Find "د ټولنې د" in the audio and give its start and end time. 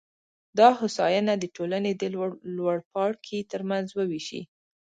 1.39-2.03